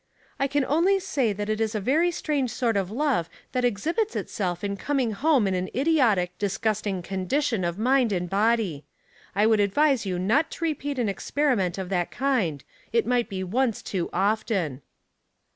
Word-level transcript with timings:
I 0.39 0.47
can 0.47 0.65
only 0.65 0.97
say 0.99 1.31
that 1.31 1.47
it 1.47 1.61
is 1.61 1.75
a 1.75 1.79
very 1.79 2.09
strange 2.09 2.49
sort 2.49 2.75
of 2.75 2.89
love 2.89 3.29
that 3.51 3.63
exhibits 3.63 4.15
itself 4.15 4.63
in 4.63 4.75
coming 4.75 5.11
home 5.11 5.45
in 5.47 5.53
an 5.53 5.69
idiotic, 5.75 6.39
disgusting 6.39 7.03
condition 7.03 7.63
of 7.63 7.77
mind 7.77 8.11
and 8.11 8.27
body. 8.27 8.83
I 9.35 9.45
would 9.45 9.59
advise 9.59 10.07
you 10.07 10.17
not 10.17 10.49
to 10.53 10.63
repeat 10.63 10.97
an 10.97 11.07
experiment 11.07 11.77
of 11.77 11.89
that 11.89 12.09
kind— 12.09 12.63
it 12.91 13.05
might 13.05 13.29
be 13.29 13.43
once 13.43 13.83
too 13.83 14.09
often.'' 14.11 14.81